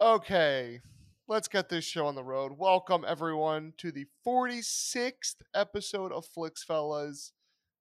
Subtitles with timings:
[0.00, 0.80] Okay,
[1.26, 2.52] let's get this show on the road.
[2.56, 7.32] Welcome everyone to the 46th episode of Flix Fellas.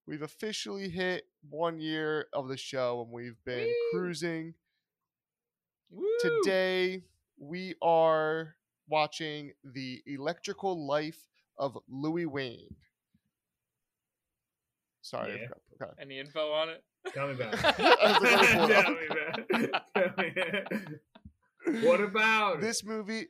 [0.07, 3.75] We've officially hit one year of the show and we've been Whee!
[3.93, 4.55] cruising.
[5.91, 6.07] Woo!
[6.21, 7.03] Today
[7.37, 8.55] we are
[8.89, 11.19] watching the electrical life
[11.59, 12.67] of Louis Wain.
[15.01, 15.33] Sorry.
[15.39, 15.47] Yeah.
[15.47, 15.91] forgot- Okay.
[16.01, 16.83] Any info on it?
[17.13, 17.59] Tell me about it.
[17.63, 21.01] I was like, let me pull it Tell me about it.
[21.81, 23.27] What about This movie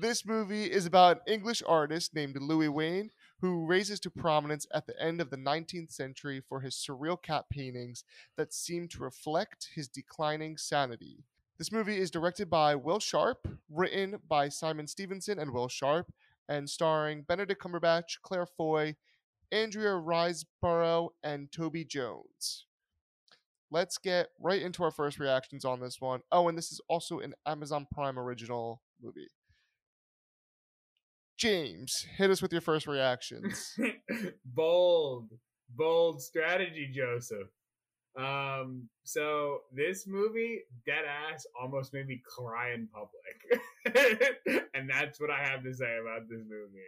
[0.00, 4.86] This movie is about an English artist named Louis Wain who raises to prominence at
[4.86, 8.04] the end of the 19th century for his surreal cat paintings
[8.36, 11.24] that seem to reflect his declining sanity.
[11.58, 16.12] This movie is directed by Will Sharpe, written by Simon Stephenson and Will Sharpe,
[16.48, 18.96] and starring Benedict Cumberbatch, Claire Foy,
[19.50, 22.65] Andrea Riseborough, and Toby Jones.
[23.70, 26.20] Let's get right into our first reactions on this one.
[26.30, 29.28] Oh, and this is also an Amazon Prime original movie.
[31.36, 33.76] James, hit us with your first reactions.
[34.44, 35.28] bold,
[35.74, 37.48] bold strategy, Joseph.
[38.16, 45.30] Um, so this movie, dead ass, almost made me cry in public, and that's what
[45.30, 46.78] I have to say about this movie.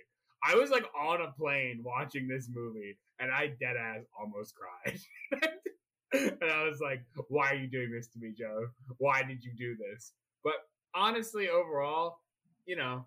[0.43, 4.99] I was like on a plane watching this movie, and I dead ass almost cried.
[6.13, 8.69] and I was like, "Why are you doing this to me, Joe?
[8.99, 10.55] Why did you do this?" But
[10.95, 12.21] honestly, overall,
[12.67, 13.05] you know,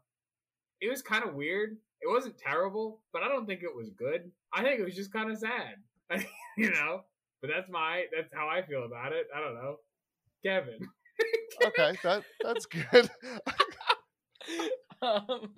[0.81, 1.77] it was kind of weird.
[2.01, 4.31] It wasn't terrible, but I don't think it was good.
[4.53, 5.75] I think it was just kind of sad,
[6.57, 7.01] you know.
[7.41, 9.27] But that's my that's how I feel about it.
[9.35, 9.77] I don't know,
[10.45, 10.79] Kevin.
[11.65, 13.09] okay, that that's good.
[15.01, 15.53] um,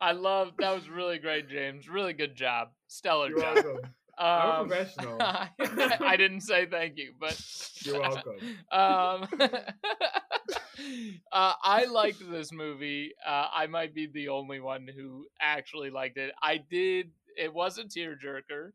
[0.00, 1.88] I love that was really great, James.
[1.88, 2.68] Really good job.
[2.86, 3.54] Stellar You're job.
[3.56, 3.90] welcome.
[4.18, 5.16] Um, professional.
[5.20, 7.40] I didn't say thank you, but
[7.82, 8.36] You're welcome.
[8.72, 9.28] um,
[11.32, 13.12] uh, I liked this movie.
[13.24, 16.32] Uh, I might be the only one who actually liked it.
[16.42, 17.10] I did.
[17.36, 18.72] It was a tearjerker,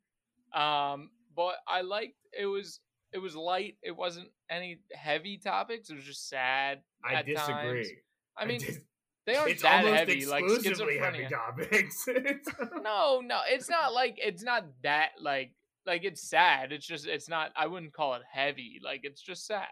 [0.58, 2.16] um, but I liked.
[2.38, 2.80] It was.
[3.12, 3.76] It was light.
[3.84, 5.90] It wasn't any heavy topics.
[5.90, 6.80] It was just sad.
[7.04, 7.40] I at times.
[7.40, 7.98] disagree.
[8.38, 8.80] I mean, dis-
[9.26, 10.26] they aren't it's that heavy.
[10.26, 11.30] Like exclusively heavy schizophrenia.
[11.30, 12.06] topics.
[12.82, 15.54] No, no, it's not like it's not that like
[15.86, 16.72] like it's sad.
[16.72, 17.52] It's just it's not.
[17.56, 18.80] I wouldn't call it heavy.
[18.84, 19.68] Like it's just sad.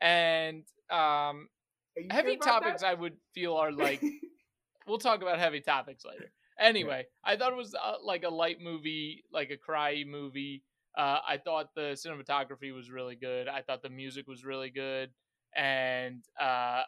[0.00, 1.48] And um,
[2.10, 2.88] heavy topics that?
[2.88, 4.02] I would feel are like
[4.86, 6.30] we'll talk about heavy topics later.
[6.58, 10.62] Anyway, I thought it was uh, like a light movie, like a cry movie.
[10.96, 13.48] Uh, I thought the cinematography was really good.
[13.48, 15.10] I thought the music was really good,
[15.56, 16.82] and uh,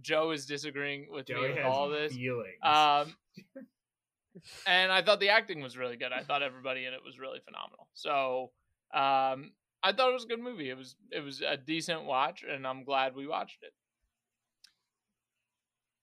[0.00, 2.14] Joe is disagreeing with me Joey with all this.
[2.14, 2.58] feelings.
[2.62, 3.14] Um,
[4.66, 6.12] and I thought the acting was really good.
[6.12, 7.88] I thought everybody in it was really phenomenal.
[7.94, 8.50] So
[8.94, 10.70] um, I thought it was a good movie.
[10.70, 13.72] It was it was a decent watch, and I'm glad we watched it.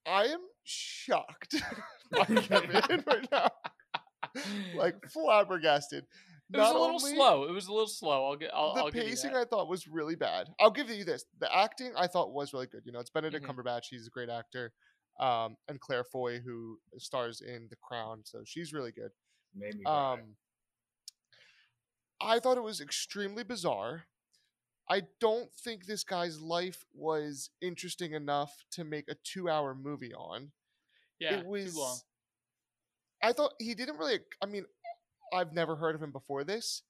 [0.06, 1.56] I am shocked
[2.10, 3.50] by Kevin right now.
[4.76, 6.06] Like flabbergasted.
[6.52, 7.44] It was Not a little only- slow.
[7.44, 8.26] It was a little slow.
[8.26, 8.50] I'll get.
[8.52, 9.36] I'll, the I'll give you pacing.
[9.36, 10.48] I thought was really bad.
[10.58, 11.24] I'll give you this.
[11.38, 12.82] The acting I thought was really good.
[12.84, 13.48] You know, it's Benedict Mhm.
[13.54, 13.84] Cumberbatch.
[13.90, 14.72] He's a great actor.
[15.20, 19.10] Um, and Claire Foy, who stars in The Crown, so she's really good.
[19.54, 20.14] Made me cry.
[20.14, 20.36] Um,
[22.20, 24.04] I thought it was extremely bizarre.
[24.88, 30.50] I don't think this guy's life was interesting enough to make a two-hour movie on.
[31.20, 31.74] yeah, it was.
[31.74, 31.98] too long.
[33.22, 34.20] I thought he didn't really.
[34.42, 34.64] I mean,
[35.32, 36.82] I've never heard of him before this.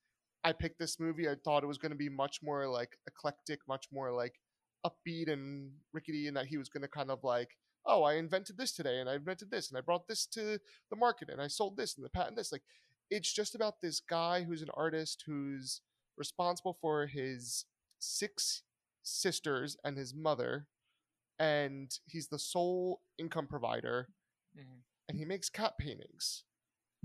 [0.42, 1.28] I picked this movie.
[1.28, 4.40] I thought it was going to be much more like eclectic, much more like
[4.86, 7.50] upbeat and rickety, and that he was going to kind of like,
[7.84, 10.58] oh, I invented this today, and I invented this, and I brought this to
[10.90, 12.52] the market, and I sold this, and the patent this.
[12.52, 12.62] Like,
[13.10, 15.82] it's just about this guy who's an artist who's
[16.16, 17.64] responsible for his
[17.98, 18.62] six
[19.02, 20.66] sisters and his mother,
[21.38, 24.08] and he's the sole income provider
[24.56, 24.82] Mhm.
[25.08, 26.44] and he makes cat paintings.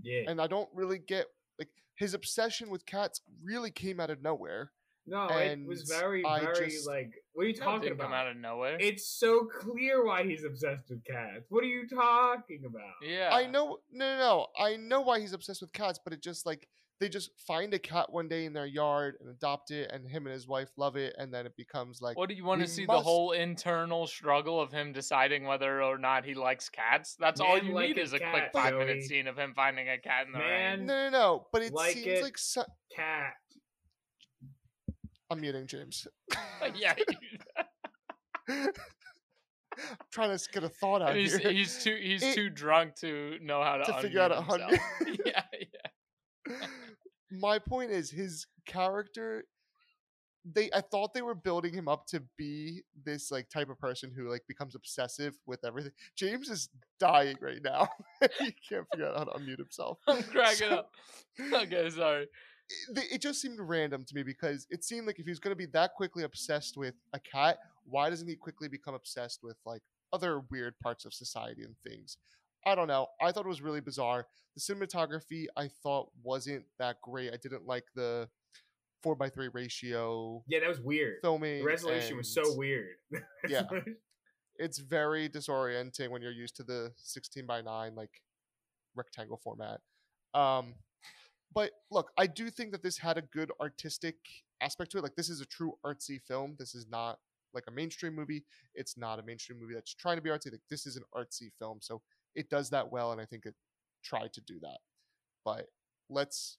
[0.01, 0.24] yeah.
[0.29, 1.27] And I don't really get
[1.60, 4.72] like his obsession with cats really came out of nowhere.
[5.07, 7.12] no, it was very, I very just- like.
[7.34, 8.28] What are you talking didn't come about?
[8.28, 8.78] out of nowhere.
[8.80, 11.46] It's so clear why he's obsessed with cats.
[11.50, 12.94] What are you talking about?
[13.02, 14.48] yeah, I know no no no.
[14.57, 16.68] I know why he's obsessed with cats, but it just like
[17.01, 20.25] they just find a cat one day in their yard and adopt it and him
[20.25, 22.68] and his wife love it and then it becomes like What do you want to
[22.68, 27.15] see the whole internal struggle of him deciding whether or not he likes cats?
[27.19, 29.53] That's all you like need a is a quick cat, five minute scene of him
[29.56, 30.86] finding a cat in the Man, rain.
[30.88, 32.24] no no no, but it Like seems it.
[32.24, 32.63] like so-
[32.95, 33.33] Cat.
[35.30, 36.07] I'm muting James.
[36.75, 36.94] yeah,
[40.12, 43.38] trying to get a thought out he's, here he's too he's It- too drunk to
[43.42, 44.62] know how to, to figure out a himself.
[45.00, 45.19] hundred.
[45.25, 45.89] yeah, yeah.
[47.31, 49.45] My point is his character
[50.53, 54.12] they I thought they were building him up to be this like type of person
[54.15, 55.92] who like becomes obsessive with everything.
[56.15, 56.69] James is
[57.00, 57.89] dying right now.
[58.39, 59.97] he can't figure out how to unmute himself.
[60.07, 60.92] I'm cracking So- up.
[61.51, 62.27] Okay, sorry.
[62.95, 65.51] it, it just seemed random to me because it seemed like if he was going
[65.51, 69.57] to be that quickly obsessed with a cat, why doesn't he quickly become obsessed with
[69.65, 69.81] like
[70.13, 72.18] other weird parts of society and things?
[72.65, 73.07] I don't know.
[73.21, 74.25] I thought it was really bizarre.
[74.56, 77.31] The cinematography I thought wasn't that great.
[77.33, 78.27] I didn't like the
[79.03, 81.17] four by three ratio Yeah, that was weird.
[81.21, 81.59] filming.
[81.59, 82.95] The resolution was so weird.
[83.47, 83.63] Yeah.
[84.57, 88.21] It's very disorienting when you're used to the 16 by 9 like
[88.95, 89.81] rectangle format.
[90.33, 90.75] Um,
[91.53, 94.15] but look, I do think that this had a good artistic
[94.61, 95.03] aspect to it.
[95.03, 96.56] Like this is a true artsy film.
[96.57, 97.19] This is not
[97.53, 98.45] like a mainstream movie.
[98.75, 100.51] It's not a mainstream movie that's trying to be artsy.
[100.53, 102.01] Like this is an artsy film, so
[102.35, 103.55] it does that well, and I think it
[104.03, 104.77] tried to do that.
[105.43, 105.67] But
[106.09, 106.57] let's.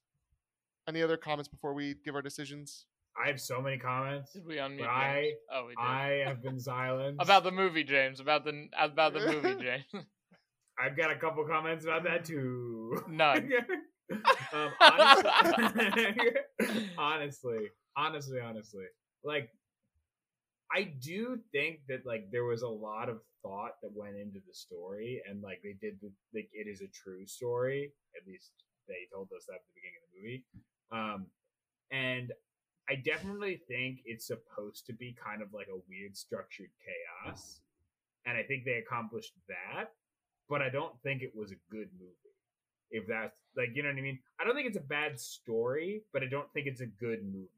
[0.88, 2.86] Any other comments before we give our decisions?
[3.22, 4.32] I have so many comments.
[4.34, 4.86] Did we unmute?
[4.86, 5.78] I- oh, we did.
[5.78, 7.16] I have been silent.
[7.18, 8.20] About the movie, James.
[8.20, 10.06] About the about the movie, James.
[10.78, 13.02] I've got a couple comments about that too.
[13.08, 13.50] None.
[14.52, 16.12] um, honestly,
[16.98, 17.58] honestly,
[17.96, 18.84] honestly, honestly,
[19.24, 19.48] like
[20.74, 24.54] I do think that like there was a lot of thought that went into the
[24.54, 27.92] story, and like they did, the, like it is a true story.
[28.20, 28.50] At least
[28.88, 30.44] they told us that at the beginning of the movie.
[30.92, 31.26] Um,
[31.92, 32.32] and
[32.88, 37.60] I definitely think it's supposed to be kind of like a weird structured chaos,
[38.26, 39.90] and I think they accomplished that.
[40.48, 42.12] But I don't think it was a good movie
[42.92, 44.18] if that's like you know what I mean.
[44.40, 47.48] I don't think it's a bad story, but I don't think it's a good movie.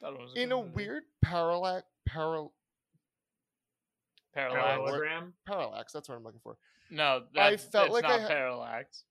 [0.00, 0.72] Thought it was a In good a movie.
[0.74, 1.86] weird parallax,
[2.16, 2.50] paral,
[4.34, 4.62] parallax.
[4.64, 5.32] Parallelogram.
[5.46, 5.92] parallax.
[5.92, 6.56] That's what I'm looking for.
[6.90, 9.04] No, I felt like I not ha- parallax.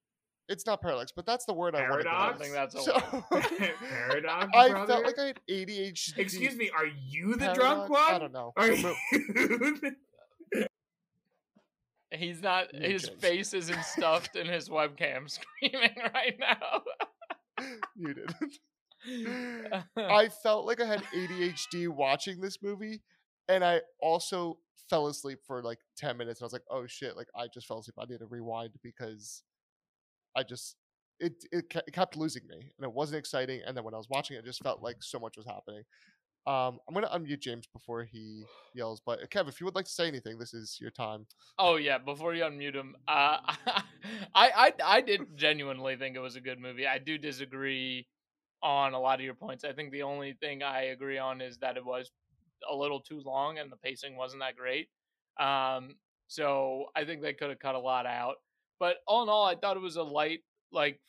[0.48, 2.40] It's not parallax, but that's the word I want to I Paradox?
[2.40, 3.74] don't think that's a So, word.
[3.90, 4.48] Paradox.
[4.56, 4.88] I brother?
[4.94, 6.18] felt like I had ADHD.
[6.19, 7.57] Excuse me, are you the paradox?
[7.60, 8.13] drunk one?
[8.13, 8.54] I don't know.
[8.56, 8.96] Are you?
[9.12, 9.96] the-
[12.12, 12.68] He's not.
[12.74, 16.81] Mute His face isn't stuffed in his webcam screaming right now.
[17.98, 18.31] Muted.
[19.98, 23.02] I felt like I had ADHD watching this movie,
[23.48, 24.57] and I also
[24.90, 26.40] fell asleep for like 10 minutes.
[26.40, 27.96] And I was like, oh shit, like I just fell asleep.
[28.00, 29.44] I need to rewind because
[30.36, 30.75] I just,
[31.19, 33.62] it, it, it kept losing me and it wasn't exciting.
[33.66, 35.84] And then when I was watching it, it just felt like so much was happening.
[36.48, 38.44] Um, I'm going to unmute James before he
[38.75, 39.02] yells.
[39.04, 41.25] But Kev, if you would like to say anything, this is your time.
[41.57, 43.81] Oh yeah, before you unmute him, uh, I,
[44.36, 46.86] I I did genuinely think it was a good movie.
[46.86, 48.06] I do disagree
[48.63, 49.63] on a lot of your points.
[49.63, 52.12] I think the only thing I agree on is that it was
[52.69, 54.88] a little too long and the pacing wasn't that great.
[55.40, 55.96] Um,
[56.28, 58.36] so I think they could have cut a lot out.
[58.80, 60.40] But all in all, I thought it was a light,
[60.72, 61.00] like,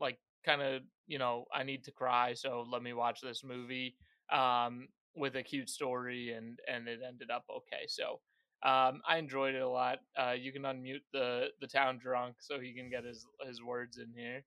[0.00, 3.96] like kind of you know I need to cry, so let me watch this movie
[4.32, 7.84] um, with a cute story, and and it ended up okay.
[7.86, 8.20] So
[8.62, 9.98] um, I enjoyed it a lot.
[10.16, 13.98] Uh, you can unmute the the town drunk so he can get his his words
[13.98, 14.44] in here.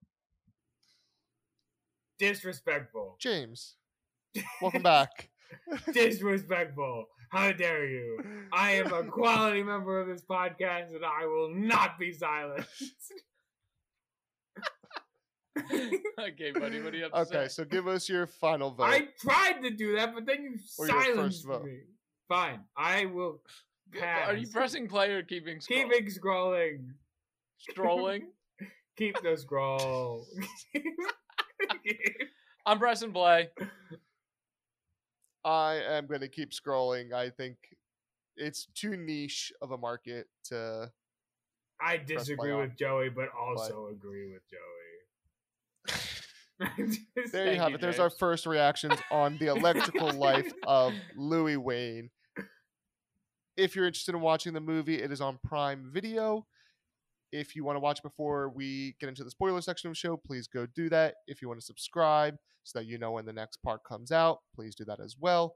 [2.20, 3.16] Disrespectful.
[3.20, 3.76] James,
[4.62, 5.30] welcome back.
[5.94, 7.06] Disrespectful.
[7.30, 8.20] How dare you?
[8.54, 12.84] I am a quality member of this podcast and I will not be silenced.
[16.20, 17.50] okay, buddy, what do you have to Okay, say?
[17.50, 18.84] so give us your final vote.
[18.86, 21.66] I tried to do that, but then you Or your first silenced vote.
[21.66, 21.80] me.
[22.30, 22.62] Fine.
[22.78, 23.42] I will
[23.94, 24.30] pass.
[24.30, 25.84] Are you pressing play or keeping scroll?
[25.90, 26.86] Keeping scrolling.
[27.78, 28.22] scrolling?
[28.98, 30.26] Keep the scroll.
[32.66, 33.50] I'm pressing play.
[35.46, 37.14] I am going to keep scrolling.
[37.14, 37.58] I think
[38.36, 40.92] it's too niche of a market to.
[41.80, 44.60] I disagree with Joey, but also agree with Joey.
[47.32, 47.82] There you have it.
[47.82, 52.10] There's our first reactions on the electrical life of Louis Wain.
[53.56, 56.46] If you're interested in watching the movie, it is on Prime Video.
[57.32, 60.16] If you want to watch before we get into the spoiler section of the show,
[60.16, 61.16] please go do that.
[61.28, 64.40] If you want to subscribe so that you know when the next part comes out,
[64.56, 65.56] please do that as well.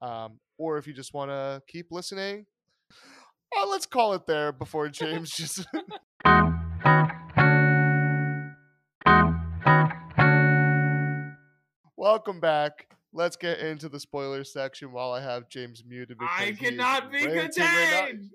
[0.00, 2.46] Um, or if you just want to keep listening,
[3.54, 5.66] oh, let's call it there before James just.
[11.94, 12.86] Welcome back.
[13.12, 16.16] Let's get into the spoiler section while I have James muted.
[16.20, 18.30] I cannot be contained.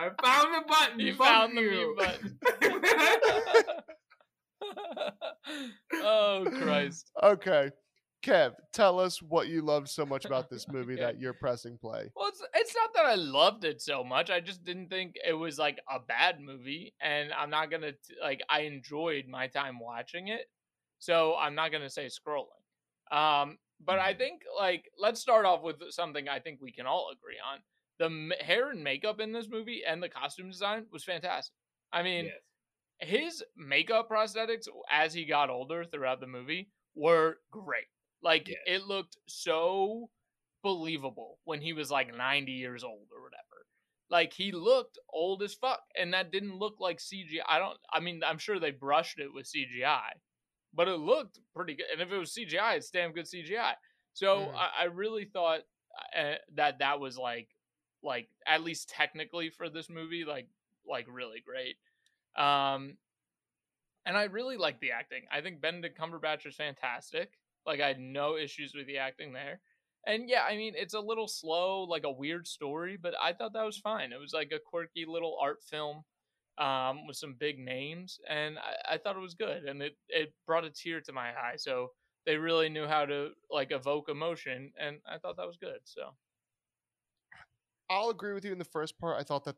[0.00, 1.00] I found the button.
[1.00, 1.70] You Fuck found the you.
[1.70, 2.38] mute button.
[6.02, 7.10] oh Christ.
[7.22, 7.70] Okay.
[8.22, 11.02] Kev, tell us what you loved so much about this movie Okay.
[11.02, 12.10] that you're pressing play.
[12.14, 14.28] Well, it's it's not that I loved it so much.
[14.30, 17.92] I just didn't think it was like a bad movie, and I'm not gonna
[18.22, 18.42] like.
[18.50, 20.50] I enjoyed my time watching it.
[20.98, 22.60] So I'm not gonna say scrolling.
[23.16, 24.18] Um, but I Mhm.
[24.18, 27.60] think like let's start off with something I think we can all agree on.
[28.00, 31.54] The hair and makeup in this movie and the costume design was fantastic.
[31.92, 32.34] I mean, yes.
[32.98, 37.86] his makeup prosthetics as he got older throughout the movie were great.
[38.22, 38.58] Like Yes.
[38.66, 40.10] it looked so
[40.62, 43.66] believable when he was like 90 years old or whatever.
[44.10, 47.42] Like he looked old as fuck and that didn't look like CGI.
[47.48, 50.10] I don't I mean I'm sure they brushed it with CGI,
[50.74, 51.86] but it looked pretty good.
[51.92, 53.74] And if it was CGI, it's damn good CGI.
[54.14, 54.54] So Mhm.
[54.56, 55.60] I, I really thought
[56.16, 57.48] uh, that that was like
[58.02, 60.48] like at least technically for this movie like
[60.88, 61.76] like really great.
[62.36, 62.96] Um,
[64.06, 65.22] and I really like the acting.
[65.32, 67.32] I think Benedict Cumberbatch is fantastic.
[67.66, 69.60] Like I had no issues with the acting there.
[70.06, 73.52] And yeah, I mean it's a little slow, like a weird story, but I thought
[73.52, 74.12] that was fine.
[74.12, 76.04] It was like a quirky little art film
[76.58, 79.64] um, with some big names, and I, I thought it was good.
[79.64, 81.56] And it it brought a tear to my eye.
[81.56, 81.92] So
[82.26, 85.80] they really knew how to like evoke emotion, and I thought that was good.
[85.84, 86.14] So
[87.90, 89.18] I'll agree with you in the first part.
[89.20, 89.56] I thought that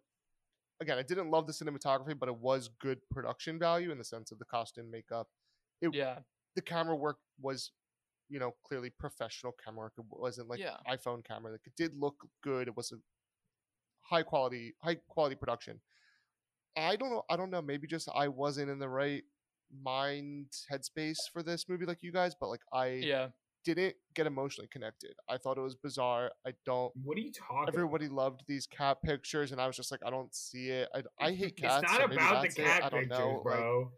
[0.81, 4.33] again, I didn't love the cinematography, but it was good production value in the sense
[4.33, 5.29] of the costume makeup.
[5.81, 6.19] It, yeah,
[6.57, 7.71] The camera work was,
[8.29, 9.93] you know, clearly professional camera work.
[9.99, 10.79] It wasn't like Yeah.
[10.89, 11.53] iPhone camera.
[11.53, 12.67] Like it did look good.
[12.69, 12.97] It was a
[14.01, 15.81] high quality, high quality production.
[16.77, 17.23] I don't know.
[17.29, 17.63] I don't know.
[17.63, 19.25] Maybe just I wasn't in the right
[19.83, 23.29] mind headspace for this movie like you guys, but like I yeah.
[23.65, 25.13] Didn't get emotionally connected.
[25.29, 26.31] I thought it was bizarre.
[26.47, 27.69] I don't What are you talking?
[27.75, 30.89] everybody loved these cat pictures, and I was just like, I don't see it.
[30.95, 31.83] I, I hate cats.
[31.85, 32.65] It's not so about the that's it.
[32.65, 33.35] cat I don't pictures, know.
[33.35, 33.93] like, bro.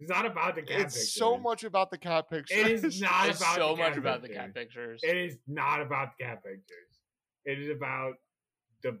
[0.00, 1.14] it's not about the cat it's pictures.
[1.14, 2.58] so much about the cat pictures.
[2.58, 5.00] It is not It's about so the cat much about the cat pictures.
[5.02, 5.04] pictures.
[5.04, 7.00] It is not about the cat pictures.
[7.44, 8.14] It is about
[8.82, 8.98] the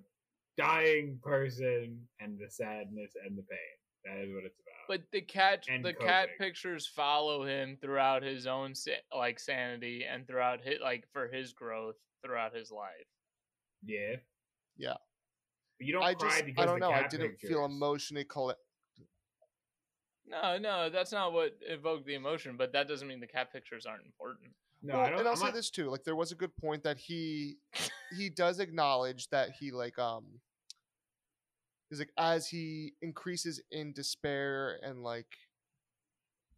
[0.58, 3.58] dying person and the sadness and the pain.
[4.04, 4.88] That is what it's about.
[4.88, 10.04] But the cat, and the cat pictures follow him throughout his own sa- like sanity
[10.04, 11.94] and throughout his like for his growth
[12.24, 13.06] throughout his life.
[13.84, 14.16] yeah,
[14.76, 14.94] Yeah.
[15.78, 16.90] But you don't I cry just, because I don't know.
[16.90, 18.54] I didn't feel emotionally colle-
[20.26, 22.56] No, no, that's not what evoked the emotion.
[22.56, 24.50] But that doesn't mean the cat pictures aren't important.
[24.82, 25.18] No, well, I don't.
[25.20, 25.90] and I'll I'm say not- this too.
[25.90, 27.56] Like there was a good point that he
[28.16, 30.24] he does acknowledge that he like um
[31.92, 35.36] is like as he increases in despair and like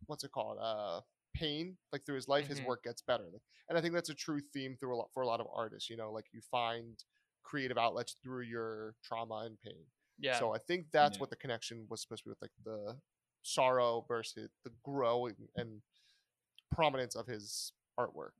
[0.06, 1.00] what's it called uh
[1.34, 2.66] pain like through his life his Mhm.
[2.66, 5.22] work gets better like, and i think that's a true theme through a lot for
[5.22, 7.04] a lot of artists you know like you find
[7.42, 9.84] creative outlets through your trauma and pain
[10.18, 11.20] Yeah, so i think that's Yeah.
[11.20, 12.96] what the connection was supposed to be with like the
[13.42, 15.82] sorrow versus the growing and
[16.72, 18.38] prominence of his artwork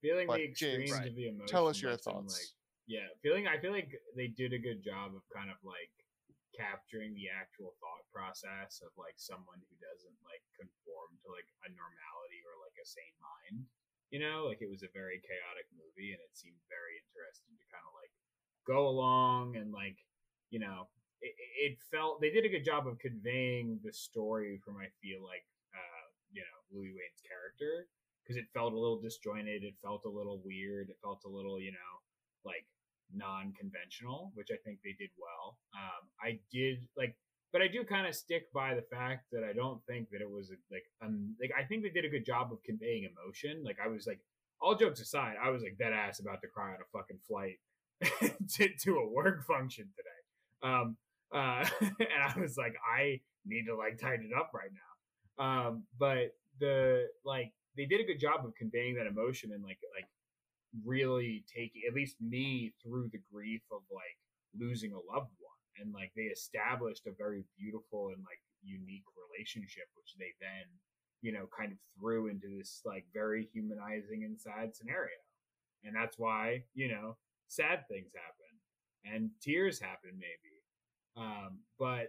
[0.00, 1.46] feeling but the extremes James, of the emotion.
[1.46, 2.48] tell us your thoughts Like,
[2.88, 3.46] yeah, feeling.
[3.46, 5.90] I feel like they did a good job of kind of like
[6.56, 11.70] capturing the actual thought process of like someone who doesn't like conform to like a
[11.72, 13.64] normality or like a sane mind.
[14.12, 17.64] You know, like it was a very chaotic movie, and it seemed very interesting to
[17.72, 18.12] kind of like
[18.68, 19.98] go along and like
[20.52, 20.86] you know
[21.20, 25.24] it, it felt they did a good job of conveying the story from I feel
[25.24, 25.42] like
[25.74, 27.88] uh you know Louis Wain's character
[28.22, 29.64] because it felt a little disjointed.
[29.64, 30.90] It felt a little weird.
[30.90, 31.92] It felt a little, you know,
[32.44, 32.66] like
[33.14, 35.58] non-conventional, which I think they did well.
[35.74, 37.16] Um, I did like,
[37.52, 40.30] but I do kind of stick by the fact that I don't think that it
[40.30, 43.62] was like, um, like I think they did a good job of conveying emotion.
[43.64, 44.20] Like I was like,
[44.60, 47.58] all jokes aside, I was like dead ass about to cry on a fucking flight
[48.56, 50.72] to, to a work function today.
[50.72, 50.96] Um,
[51.34, 55.44] uh, and I was like, I need to like tighten it up right now.
[55.44, 59.78] Um, but the like they did a good job of conveying that emotion and like
[59.94, 60.06] like
[60.84, 64.16] really taking at least me through the grief of like
[64.58, 69.84] losing a loved one and like they established a very beautiful and like unique relationship
[69.96, 70.66] which they then
[71.22, 75.16] you know kind of threw into this like very humanizing and sad scenario.
[75.84, 77.16] And that's why you know
[77.48, 80.54] sad things happen and tears happen maybe.
[81.16, 82.08] Um but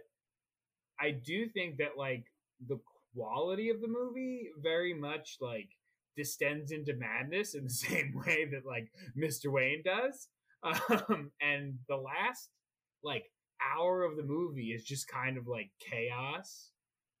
[1.00, 2.24] i do think that like
[2.68, 2.78] the
[3.14, 5.68] quality of the movie very much like
[6.16, 9.50] descends into madness in the same way that like Mr.
[9.50, 10.28] Wain does.
[10.62, 12.48] Um, and the last
[13.02, 13.26] like
[13.60, 16.70] hour of the movie is just kind of like chaos.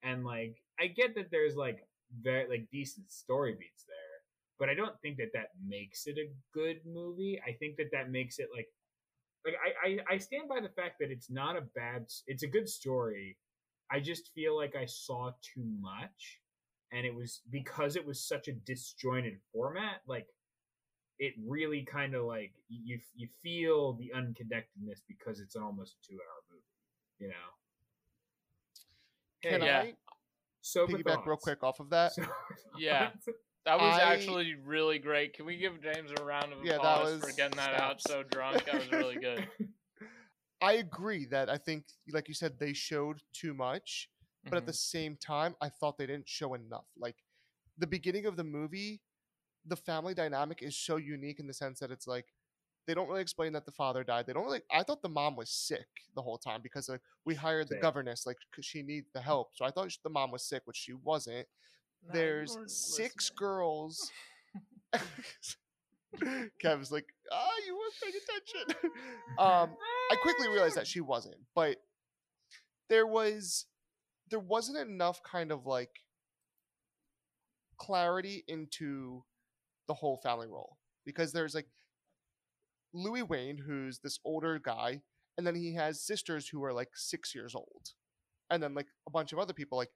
[0.02, 1.86] And like I get that there's like
[2.20, 3.96] very like decent story beats there,
[4.58, 7.40] but I don't think that that makes it a good movie.
[7.46, 8.68] I think that that makes it like
[9.44, 12.48] like I, I I stand by the fact that it's not a bad it's a
[12.48, 13.36] good story.
[13.90, 16.40] I just feel like I saw too much
[16.92, 20.26] and it was because it was such a disjointed format like
[21.18, 26.16] it really kind of like you you feel the unconnectedness because it's almost a two
[26.16, 26.62] hour movie
[27.20, 27.34] you know
[29.42, 29.80] Can Yeah.
[29.80, 29.94] I?
[30.62, 32.12] So piggyback real quick off of that.
[32.78, 33.10] Yeah.
[33.66, 35.32] That was I- actually really great.
[35.32, 38.04] Can we give James a round of Yeah, that applause for getting that out snaps.
[38.06, 38.62] so drunk?
[38.66, 39.48] That was really good.
[40.60, 44.10] I agree that I think, like you said, they showed too much,
[44.50, 44.76] but at the Mhm.
[44.76, 46.86] same time, I thought they didn't show enough.
[46.96, 47.16] Like
[47.78, 49.02] the beginning of the movie,
[49.64, 52.26] the family dynamic is so unique in the sense that it's like
[52.86, 54.26] they don't really explain that the father died.
[54.26, 54.62] They don't really.
[54.70, 57.80] I thought the mom was sick the whole time because like we hired the Same.
[57.82, 59.50] governess like because she needs the help.
[59.56, 61.46] So I thought the mom was sick, which she wasn't.
[62.02, 63.36] You There's six listening.
[63.36, 64.10] girls.
[66.60, 68.90] Kev's like, ah, you weren't paying attention.
[69.38, 69.76] um,
[70.10, 71.76] I quickly realized that she wasn't, but
[72.88, 73.66] there was
[74.34, 76.00] there wasn't enough kind of like
[77.78, 79.22] clarity into
[79.86, 80.76] the whole family role
[81.06, 81.68] because there's like
[82.92, 85.02] Louis Wain, who's this older guy,
[85.38, 87.90] and then he has sisters who are like six years old,
[88.50, 89.78] and then like a bunch of other people.
[89.78, 89.90] Like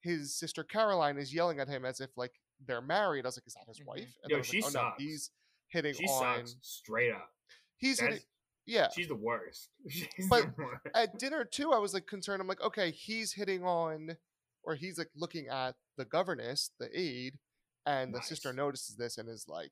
[0.00, 2.32] his sister Caroline is yelling at him as if like
[2.66, 3.24] they're married.
[3.24, 3.86] I was like, is that his Mhm.
[3.86, 4.16] wife?
[4.24, 5.02] And Yo, she like, oh, no, sucks.
[5.02, 5.30] he's
[5.68, 6.44] hitting She on.
[6.46, 7.30] sucks straight up.
[7.76, 8.28] He's That's- hitting.
[8.66, 9.68] Yeah, She's the worst.
[9.88, 10.86] She's But the worst.
[10.94, 12.40] at dinner too, I was like concerned.
[12.42, 14.16] I'm like, okay, he's hitting on,
[14.64, 17.38] or he's like looking at the governess, the aide,
[17.86, 19.70] and the sister notices this and is like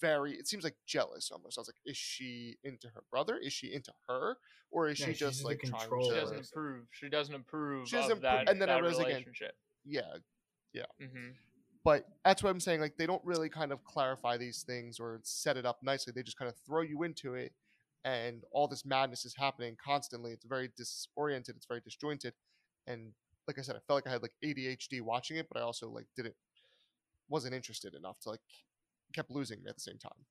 [0.00, 0.32] very.
[0.34, 1.56] It seems like jealous almost.
[1.58, 3.38] I was like, is she into her brother?
[3.42, 4.36] Is she into her,
[4.70, 6.14] or is Yeah, she just just like trying She to?
[6.14, 6.84] doesn't approve.
[6.92, 9.34] She doesn't approve She doesn't of appro- that, and then I that realized again-
[9.84, 10.16] Yeah.
[10.72, 11.30] Yeah, hmm
[11.82, 12.80] but that's what I'm saying.
[12.82, 16.12] Like they don't really kind of clarify these things or set it up nicely.
[16.14, 17.52] They just kind of throw you into it,
[18.04, 20.32] and all this madness is happening constantly.
[20.32, 21.56] It's very disoriented.
[21.56, 22.34] It's very disjointed,
[22.86, 23.12] and
[23.46, 25.88] like I said, I felt like I had like ADHD watching it, but I also
[25.90, 26.34] like didn't
[27.28, 28.40] wasn't interested enough to like
[29.14, 30.26] kept losing me at the same time.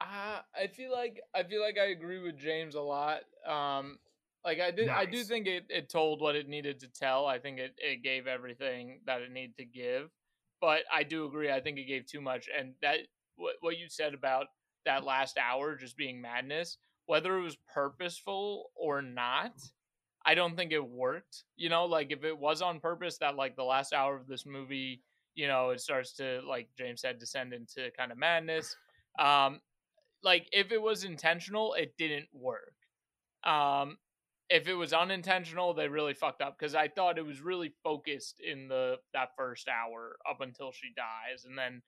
[0.00, 3.20] Uh, I feel like I feel like I agree with James a lot.
[3.46, 3.98] Um,
[4.44, 7.26] like I did, I do think it, it told what it needed to tell.
[7.26, 10.10] I think it, it gave everything that it needed to give.
[10.60, 11.50] But I do agree.
[11.50, 12.98] I think it gave too much, and that
[13.36, 14.46] what what you said about
[14.84, 19.52] that last hour just being madness, whether it was purposeful or not,
[20.24, 21.44] I don't think it worked.
[21.56, 24.44] You know, like if it was on purpose, that like the last hour of this
[24.44, 25.02] movie,
[25.34, 28.76] you know, it starts to like James said, descend into kind of madness.
[29.18, 29.60] Um,
[30.22, 32.74] like if it was intentional, it didn't work.
[33.44, 33.98] Um,
[34.48, 38.40] if it was unintentional, they really fucked up because I thought it was really focused
[38.40, 41.82] in the that first hour up until she dies, and then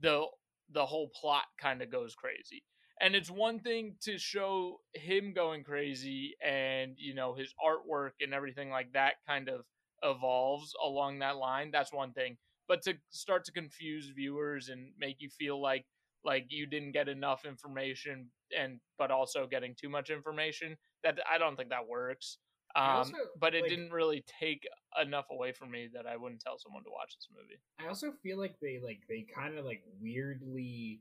[0.00, 0.26] the
[0.72, 2.62] the whole plot kind of goes crazy.
[3.00, 8.32] And it's one thing to show him going crazy and you know his artwork and
[8.32, 9.64] everything like that kind of
[10.02, 11.70] evolves along that line.
[11.70, 12.36] That's one thing.
[12.68, 15.84] But to start to confuse viewers and make you feel like
[16.24, 21.38] like you didn't get enough information and but also getting too much information that i
[21.38, 22.38] don't think that works
[22.74, 24.66] um also, but it like- didn't really take
[25.00, 28.12] enough away from me that i wouldn't tell someone to watch this movie I also
[28.22, 31.00] feel like they like they kind of like weirdly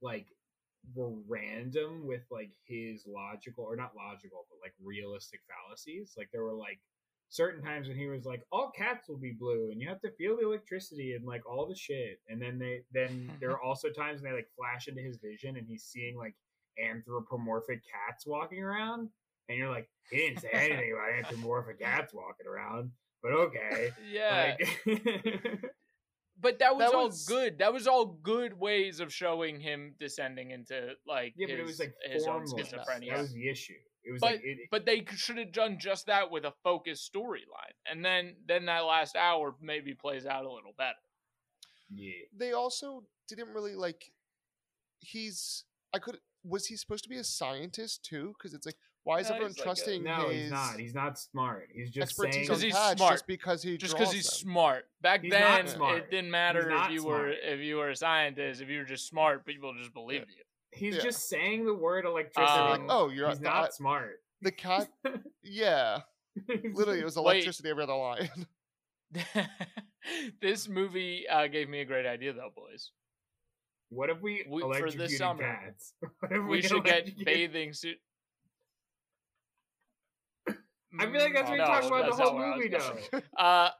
[0.00, 0.26] like
[0.94, 6.14] were random with like his logical or not logical but like realistic fallacies.
[6.16, 6.80] Like there were like
[7.28, 10.10] certain times when he was like all cats will be blue and you have to
[10.12, 12.20] feel the electricity and like all the shit.
[12.28, 15.56] And then they then there are also times when they like flash into his vision
[15.56, 16.34] and he's seeing like
[16.78, 19.08] anthropomorphic cats walking around
[19.48, 22.90] and you're like he didn't say anything about anthropomorphic cats walking around
[23.22, 23.90] but okay.
[24.12, 24.56] Yeah.
[24.86, 25.64] Like
[26.44, 29.96] but that was That all was- good that was all good ways of showing him
[29.98, 33.48] descending into like Yeah, his, but it was like his own schizophrenia That was the
[33.48, 33.74] issue.
[34.04, 37.12] It was but like it, but they should have done just that with a focused
[37.12, 40.98] storyline and then then that last hour maybe plays out a little better
[41.90, 42.12] yeah.
[42.36, 44.10] They also didn't really like.
[45.00, 45.64] He's.
[45.94, 46.18] I could.
[46.42, 48.34] Was he supposed to be a scientist too?
[48.36, 50.78] Because it's like, why is No, everyone trusting like a- No, his he's not.
[50.78, 51.68] He's not smart.
[51.72, 52.44] He's just expertise saying.
[52.46, 53.12] on 'Cause he's cats smart.
[53.12, 54.34] just because he just because he's them?
[54.48, 54.88] smart.
[55.02, 55.98] Back He's then, not smart.
[55.98, 58.60] it didn't matter if not you were if you were a scientist.
[58.60, 60.42] If you were just smart, people just believed you.
[60.72, 61.02] he's Yeah.
[61.02, 62.58] just saying the word electricity.
[62.58, 64.20] Um, like, oh, you're he's the, not smart.
[64.40, 64.88] the cat.
[65.42, 66.00] Yeah,
[66.48, 67.22] literally, it was Wait.
[67.36, 68.28] electricity every other line.
[70.40, 72.90] this movie uh, gave me a great idea, though, boys.
[73.90, 75.94] What if we, We- for this summer, cats?
[76.20, 77.98] What if We should get bathing suit.
[81.00, 82.64] I feel like that's what No, you're talking about that's the whole where I was
[82.64, 82.68] movie,
[83.12, 83.42] though.
[83.42, 83.70] Uh,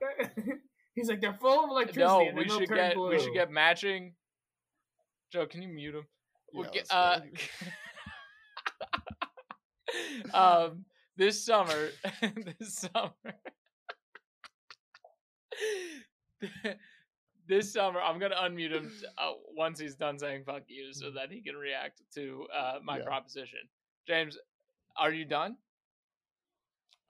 [0.94, 2.04] He's like, they're full of electricity.
[2.04, 3.08] no, and we should turn get blue.
[3.10, 4.14] we should get matching.
[5.32, 6.06] Joe, can you mute him?
[6.52, 7.20] We'll Yeah, get- uh,
[10.66, 10.84] um,
[11.16, 11.88] this summer,
[12.60, 13.12] this summer,
[17.48, 21.30] this summer, I'm gonna unmute him uh, once he's done saying "fuck you," so that
[21.30, 23.04] he can react to uh, my Yeah.
[23.04, 23.60] proposition.
[24.06, 24.38] James,
[24.96, 25.56] are you done?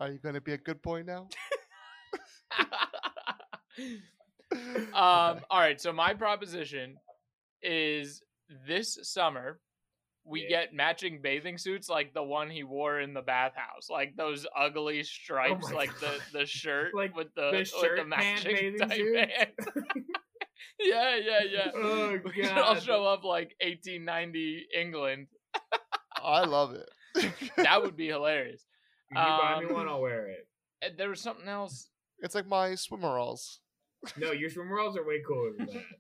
[0.01, 1.29] Are you going to be a good boy now?
[4.95, 6.97] Um, all right, so my proposition
[7.61, 8.23] is
[8.69, 9.59] this summer
[10.25, 10.49] we Yeah.
[10.49, 15.03] get matching bathing suits like the one he wore in the bathhouse, like those ugly
[15.03, 16.21] stripes, Oh like the God.
[16.33, 18.81] the shirt Like with the the with shirt the matching suits?
[18.81, 19.67] pants.
[20.81, 21.71] yeah, yeah, yeah.
[21.75, 25.27] Oh, we should all show up like 1890 England.
[26.23, 26.89] I love it.
[27.57, 28.65] That would be hilarious.
[29.17, 30.49] If you buy me Um, one, I'll wear it.
[30.83, 31.89] And there was something else.
[32.21, 33.59] it's like my swimmeralls.
[34.19, 35.83] No, your swimmeralls are way cooler than that.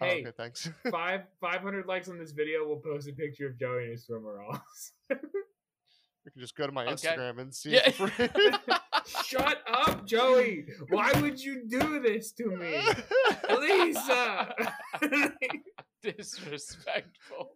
[0.00, 0.70] Oh, Hey, okay, thanks.
[0.92, 2.64] five five hundred likes on this video.
[2.68, 4.60] We'll post a picture of Joey in his swimmeralls.
[5.10, 6.92] you can just go to my Okay.
[7.08, 7.70] Instagram and see.
[7.72, 7.88] Yeah.
[7.88, 8.28] it for free.
[9.24, 10.66] Shut up, Joey!
[10.90, 12.80] Why would you do this to me,
[13.58, 14.54] Lisa?
[16.02, 17.50] Disrespectful.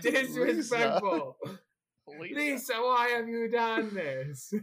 [0.00, 1.58] Disrespectful, Lisa.
[2.18, 2.74] Lisa.
[2.74, 4.52] Why have you done this?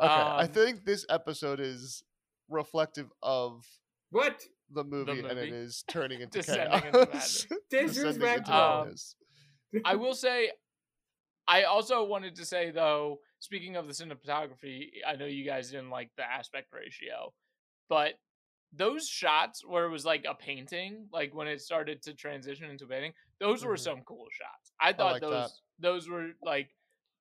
[0.00, 2.04] Okay, I Um, think this episode is
[2.48, 3.64] reflective of
[4.10, 4.40] what
[4.72, 5.50] the movie, and it movie?
[5.50, 7.44] is turning into Descending chaos.
[7.50, 7.60] into.
[7.68, 8.54] Descending into disrespectful?
[8.54, 8.94] Um.
[9.84, 10.52] I will say,
[11.48, 15.90] I also wanted to say though, speaking of the cinematography, I know you guys didn't
[15.90, 17.32] like the aspect ratio,
[17.88, 18.12] but
[18.72, 22.86] those shots where it was like a painting, like when it started to transition into
[22.86, 23.80] painting, those were Mhm.
[23.80, 24.72] some cool shots.
[24.80, 25.30] I thought like that.
[25.30, 26.74] those those were like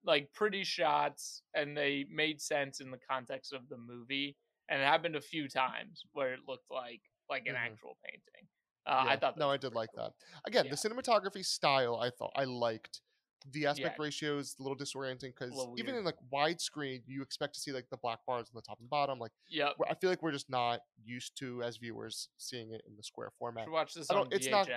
[0.04, 4.38] like pretty shots, and they made sense in the context of the movie.
[4.70, 7.60] And it happened a few times where it looked like like an Mhm.
[7.72, 8.48] actual painting.
[8.86, 10.04] Uh, I thought no, I did like cool.
[10.04, 10.14] that.
[10.46, 10.72] Again, Yeah.
[10.72, 13.02] the cinematography style, I thought I liked.
[13.52, 14.04] The aspect Yeah.
[14.06, 17.90] ratio is a little disorienting because even in like widescreen, you expect to see like
[17.90, 19.20] the black bars on the top and bottom.
[19.20, 22.96] Like yeah, I feel like we're just not used to as viewers seeing it in
[22.98, 23.66] the square format.
[23.66, 24.68] Should watch this on don't- it's not-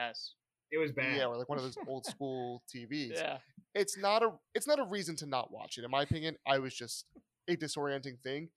[0.73, 1.17] It was bad.
[1.17, 3.15] Yeah, or like one of those old school TVs.
[3.15, 3.39] Yeah.
[3.75, 5.85] It's not a it's not a reason to not watch it.
[5.85, 7.07] In my opinion, I was just
[7.49, 8.51] a disorienting thing.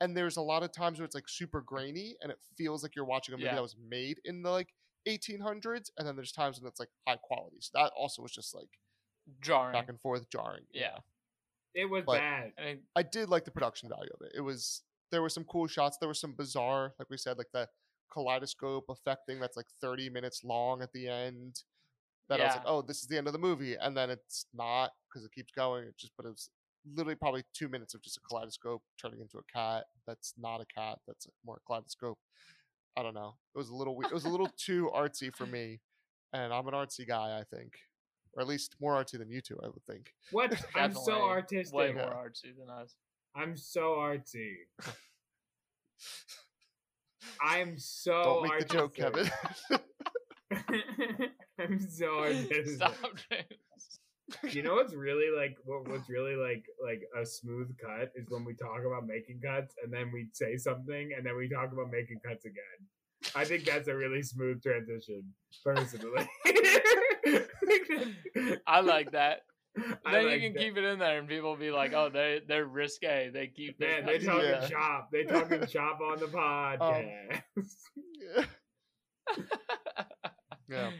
[0.00, 2.96] And there's a lot of times where it's like super grainy and it feels like
[2.96, 3.54] you're watching a movie Yeah.
[3.56, 4.72] that was made in the like
[5.06, 5.90] 1800s.
[5.98, 7.58] And then there's times when it's like high quality.
[7.60, 8.68] So that also was just like
[9.40, 9.72] Jarring.
[9.72, 10.64] back and forth jarring.
[10.72, 10.98] yeah.
[11.74, 12.52] It was But- bad.
[12.58, 14.32] I mean, I did like the production value of it.
[14.34, 15.98] It was there were some cool shots.
[15.98, 17.68] There were some bizarre, like we said, like the
[18.12, 21.62] kaleidoscope effect thing that's like 30 minutes long at the end.
[22.28, 24.46] That I was like, oh, this is the end of the movie, and then it's
[24.54, 25.84] not because it keeps going.
[25.88, 26.48] It just, but it was
[26.94, 29.86] literally probably two minutes of just a kaleidoscope turning into a cat.
[30.06, 30.98] That's not a cat.
[31.08, 32.18] That's more a kaleidoscope.
[32.96, 33.34] I don't know.
[33.54, 33.96] It was a little.
[33.96, 35.80] we- It was a little too artsy for me,
[36.32, 37.36] and I'm an artsy guy.
[37.38, 37.72] I think,
[38.34, 39.58] or at least more artsy than you two.
[39.62, 40.12] I would think.
[40.30, 40.54] What?
[40.74, 41.74] I'm so artistic.
[41.74, 42.94] Way more artsy than us.
[43.34, 44.54] I'm so artsy.
[47.42, 48.94] I'm so Don't make the joke.
[48.96, 49.30] Kevin.
[51.58, 52.76] I'm so artistic.
[52.76, 52.94] Stop.
[53.30, 54.54] James.
[54.54, 58.44] You know what's really like what, what's really like like a smooth cut is when
[58.44, 61.90] we talk about making cuts and then we say something and then we talk about
[61.90, 62.86] making cuts again.
[63.34, 65.24] I think that's a really smooth transition,
[65.64, 66.28] personally.
[68.66, 69.40] I like that.
[70.04, 70.58] I then like you can that.
[70.60, 73.30] keep it in there, and people will be like, "Oh, they they're risque.
[73.32, 74.66] They keep their Man, they cuts talking Yeah.
[74.68, 75.08] shop.
[75.12, 77.42] They talking shop on the um, podcast.
[78.36, 78.44] yeah.
[80.68, 80.90] Yeah.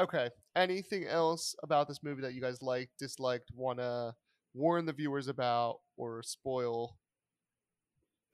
[0.00, 0.28] Okay.
[0.56, 4.14] Anything else about this movie that you guys liked, disliked, want to
[4.54, 6.96] warn the viewers about, or spoil?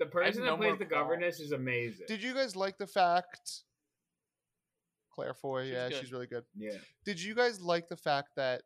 [0.01, 0.91] the person no that plays the qualms.
[1.09, 2.07] governess is amazing.
[2.07, 3.65] Did you guys like the fact?
[5.19, 5.99] Claire Foy, She's yeah, good.
[5.99, 6.45] she's really good.
[6.57, 6.79] Yeah.
[7.05, 8.63] Did you guys like the fact that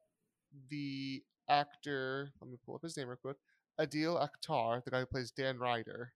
[0.68, 3.38] the actor, let me pull up his name real quick,
[3.80, 6.12] Adeel Akhtar, the guy who plays Dan Ryder,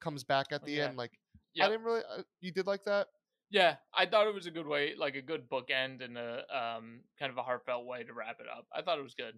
[0.00, 0.86] comes back at Oh, the yeah.
[0.86, 0.96] end?
[0.96, 1.12] Like,
[1.60, 2.00] I didn't really.
[2.00, 3.06] Uh, you did like that?
[3.50, 7.00] Yeah, I thought it was a good way, like a good bookend and a um
[7.20, 8.66] kind of a heartfelt way to wrap it up.
[8.74, 9.34] I thought it was good.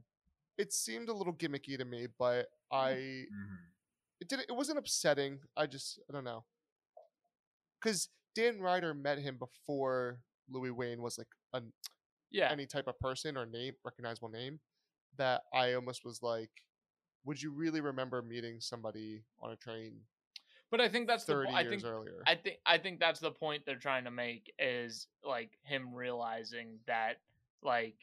[0.57, 3.55] It seemed a little gimmicky to me, but I Mm-hmm.
[4.23, 5.41] it did it wasn't upsetting.
[5.55, 6.45] I just I don't know.
[7.83, 11.73] Cuz Dan Ryder met him before Louis Wain was like an,
[12.31, 14.61] Yeah, any type of person or name recognizable name
[15.17, 16.51] that I almost was like
[17.25, 20.01] would you really remember meeting somebody on a train
[20.71, 21.35] but I think that's the.
[21.35, 22.23] 30 po- I years think earlier?
[22.27, 26.79] I think I think that's the point they're trying to make is like him realizing
[26.87, 27.17] that
[27.63, 27.97] like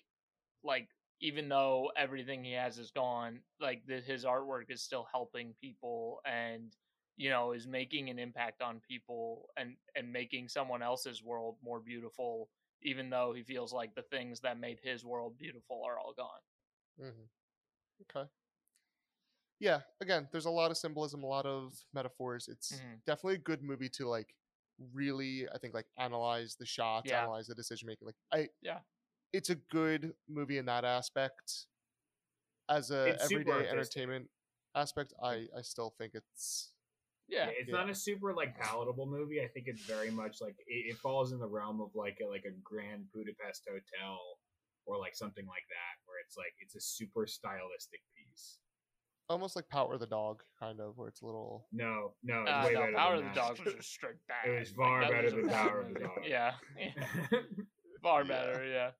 [0.64, 0.90] like
[1.22, 6.20] even though everything he has is gone, like that his artwork is still helping people
[6.26, 6.76] and
[7.18, 11.82] you know is making an impact on people and and making someone else's world more
[11.82, 12.50] beautiful
[12.84, 16.42] even though he feels like the things that made his world beautiful are all gone.
[17.00, 17.28] mm-hmm.
[18.04, 18.30] Okay.
[19.60, 22.48] Yeah, again, there's a lot of symbolism, a lot of metaphors.
[22.48, 23.02] It's Mhm.
[23.06, 24.36] definitely a good movie to like
[24.94, 27.18] really, I think, like analyze the shots, Yeah.
[27.18, 28.06] analyze the decision making.
[28.08, 28.82] Like, I Yeah.
[29.34, 31.68] it's a good movie in that aspect.
[32.70, 34.30] As a It's everyday entertainment
[34.76, 36.74] aspect, I I still think it's
[37.28, 37.50] Yeah.
[37.50, 37.76] it's Yeah.
[37.76, 39.42] not a super like palatable movie.
[39.42, 42.28] I think it's very much like it, it falls in the realm of like a,
[42.30, 44.18] like a Grand Budapest Hotel
[44.86, 48.60] or like something like that, where it's like it's a super stylistic piece.
[49.30, 51.68] almost like Power of the Dog, kind of, where it's a little.
[51.74, 53.48] No, no, Uh, way no, better Power of than the that.
[53.48, 54.50] Dogs was just straight bad.
[54.50, 56.00] It was far that better was than Power of the.
[56.00, 56.20] Dog.
[56.26, 56.54] Yeah.
[58.02, 58.28] far Yeah.
[58.28, 58.66] better.
[58.68, 58.92] Yeah.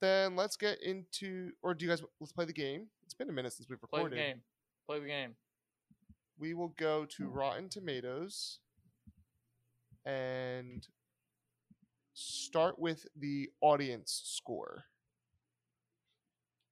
[0.00, 2.86] Then let's get into, or do you guys let's play the game?
[3.04, 4.10] It's been a minute since we've recorded.
[4.10, 4.34] Play the recorded.
[4.34, 4.42] game.
[4.86, 5.34] Play the game.
[6.38, 7.32] We will go to hmm.
[7.32, 8.58] Rotten Tomatoes
[10.04, 10.86] and
[12.14, 14.84] start with the audience score.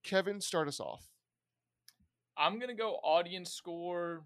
[0.03, 1.05] Kevin, start us off.
[2.37, 4.25] I'm gonna go audience score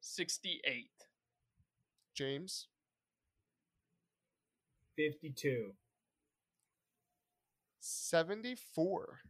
[0.00, 0.90] 68.
[2.14, 2.66] James,
[4.96, 5.72] Fifty-two.
[7.80, 9.20] 74.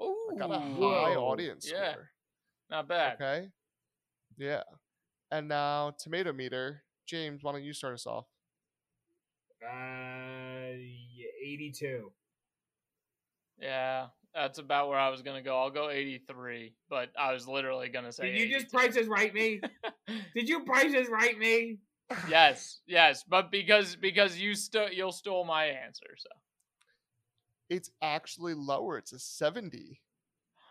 [0.00, 1.24] Oh, got a high Whoa.
[1.24, 1.92] audience Yeah.
[1.92, 2.10] score.
[2.68, 3.14] not bad.
[3.20, 3.48] Okay.
[4.40, 4.62] Yeah.
[5.30, 6.82] And now tomato meter.
[7.06, 8.24] James, why don't you start us off?
[9.62, 10.72] Uh,
[11.44, 12.10] eighty-two.
[13.60, 15.60] Yeah, that's about where I was gonna go.
[15.60, 18.32] I'll go 83, but I was literally gonna say.
[18.32, 18.76] Did you just 82.
[18.76, 19.60] prices right me?
[20.34, 21.78] Did you prices right me?
[22.28, 26.30] yes, yes, but because because you still you'll stole my answer, so
[27.68, 28.96] It's actually lower.
[28.96, 30.00] It's a 70.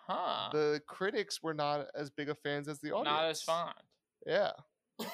[0.09, 0.49] Huh?
[0.51, 3.05] The critics were not as big of fans as the audience.
[3.17, 3.75] Not as fond.
[4.25, 4.51] Yeah.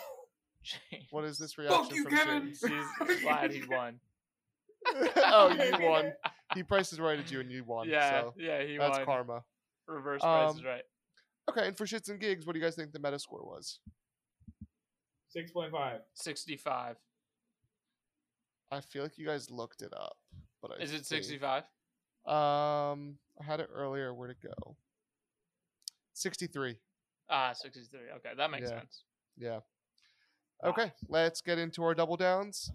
[0.63, 1.05] James.
[1.11, 2.43] What is this reaction you, from Kevin!
[2.45, 2.63] James?
[3.07, 3.99] He's glad he won.
[5.17, 6.11] oh, you won.
[6.55, 7.87] He prices righted you and you won.
[7.87, 8.87] yeah, So yeah, he won.
[8.87, 9.05] that's won.
[9.05, 9.43] karma.
[9.87, 10.83] Reverse price is Um, right.
[11.51, 13.79] Okay, and for shits and gigs, what do you guys think the Metascore was?
[15.29, 15.99] Six point five.
[16.15, 16.95] 65.
[18.71, 20.17] I feel like you guys looked it up,
[20.61, 21.63] but I Is it 65?
[22.25, 24.11] Um, I had it earlier.
[24.13, 24.75] Where'd it go?
[26.15, 26.77] 63.
[27.29, 27.99] Ah, 63.
[28.17, 28.79] Okay, that makes Yeah.
[28.79, 29.03] sense.
[29.37, 29.59] Yeah.
[30.63, 30.69] Wow.
[30.71, 32.71] Okay, let's get into our double downs.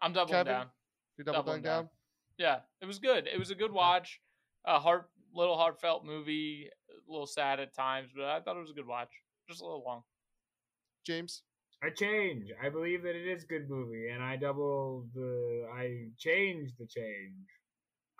[0.00, 0.52] I'm doubling Kevin?
[0.52, 0.70] down.
[1.18, 1.84] You double Doubling down, down.
[1.84, 1.90] down?
[2.38, 3.26] Yeah, it was good.
[3.26, 4.20] It was a good watch.
[4.64, 6.70] A heart, little heartfelt movie.
[6.90, 9.10] A little sad at times, but I thought it was a good watch.
[9.48, 10.04] Just a little long.
[11.04, 11.42] James?
[11.82, 12.50] I change.
[12.62, 15.68] I believe that it is good movie, and I double the.
[15.74, 17.46] I change the change.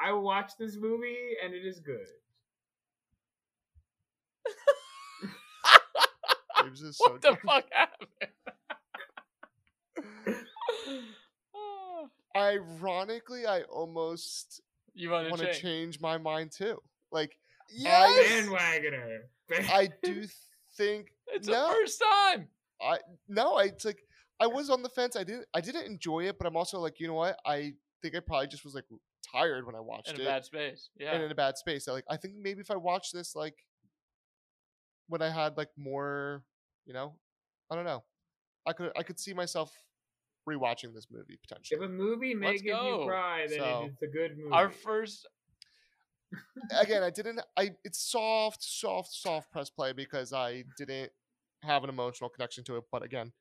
[0.00, 2.06] I watched this movie, and it is good.
[6.62, 7.40] James is so what the drunk.
[7.46, 8.08] fuck happened?
[12.36, 14.60] Ironically, I almost
[14.94, 15.62] you want want to to change?
[15.62, 16.78] change my mind too.
[17.10, 17.36] Like,
[17.84, 19.20] Bandwagoner.
[19.70, 20.24] I do
[20.76, 21.68] think It's no.
[21.68, 22.48] the first time.
[22.80, 22.98] I
[23.28, 23.98] no, I it's like
[24.40, 25.16] I was on the fence.
[25.16, 27.38] I didn't I didn't enjoy it, but I'm also like, you know what?
[27.44, 27.72] I
[28.02, 28.84] think I probably just was like
[29.32, 30.90] tired when I watched In it In a bad space.
[30.98, 31.12] Yeah.
[31.14, 31.84] and in a bad space.
[31.86, 33.54] So, like I think maybe if I watched this like
[35.08, 36.42] when I had like more,
[36.86, 37.14] you know,
[37.70, 38.04] I don't know.
[38.66, 39.72] I could I could see myself
[40.48, 41.78] rewatching this movie potentially.
[41.78, 44.52] if a movie Let's makes you cry, then So- it's a good movie.
[44.52, 45.26] Our first.
[46.78, 51.10] Again, I didn't I it's soft, soft, soft press play because I didn't
[51.62, 52.84] have an emotional connection to it.
[52.92, 53.32] But again,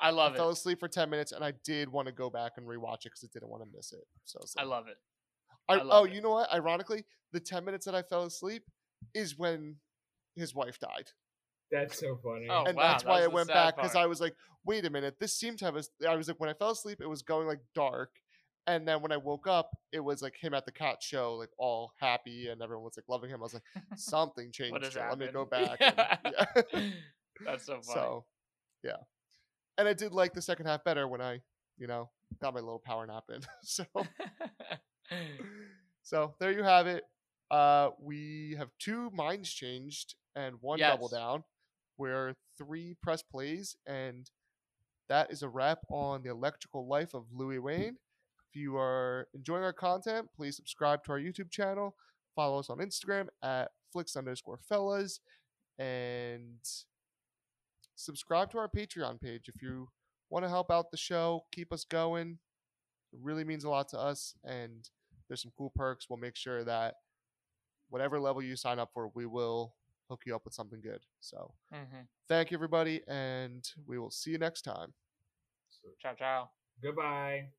[0.00, 2.52] I love I fell asleep for 10 minutes and I did want to go back
[2.56, 4.06] and rewatch it because I didn't want to miss it.
[4.24, 4.96] So I love it.
[5.68, 6.12] I, I oh, it.
[6.12, 6.50] you know what?
[6.52, 8.62] Ironically, the 10 minutes that I fell asleep
[9.14, 9.76] is when
[10.36, 11.10] his wife died.
[11.72, 12.48] That's so funny.
[12.50, 13.94] Oh, and wow, that's why was I went back because.
[13.94, 15.80] I was like, wait a minute, this seemed to have a.
[15.80, 18.10] s- I was like, when I fell asleep, it was going like dark.
[18.66, 21.48] And then when I woke up, it was like him at the cat show, like
[21.58, 23.40] all happy, and everyone was like loving him.
[23.40, 23.62] I was like,
[23.96, 24.72] something changed.
[24.72, 25.06] What has here.
[25.08, 25.78] Let me go back.
[25.80, 25.94] and-
[26.74, 26.90] yeah.
[27.46, 27.84] That's so funny.
[27.94, 28.24] so,
[28.84, 28.96] yeah.
[29.78, 31.40] And I did like the second half better when I,
[31.78, 32.10] you know,
[32.42, 33.40] got my little power nap in.
[33.62, 33.84] so,
[36.02, 37.04] so there you have it.
[37.50, 41.20] Uh, we have two minds changed and one double Yes.
[41.20, 41.44] down.
[41.96, 44.30] Where three press plays, and
[45.08, 47.98] that is a wrap on the electrical life of Louis Wain.
[48.48, 51.94] If you are enjoying our content, please subscribe to our YouTube channel.
[52.34, 55.20] Follow us on Instagram at flix underscore fellas,
[55.78, 56.58] and
[57.96, 59.90] subscribe to our Patreon page if you
[60.30, 62.38] want to help out the show, keep us going.
[63.12, 64.88] It really means a lot to us, and
[65.28, 66.08] there's some cool perks.
[66.08, 66.94] We'll make sure that
[67.90, 69.74] whatever level you sign up for, we will
[70.08, 71.04] hook you up with something good.
[71.20, 72.08] So Mhm.
[72.26, 74.94] thank you, everybody, and we will see you next time.
[76.00, 76.50] Ciao, ciao.
[76.80, 77.52] Goodbye.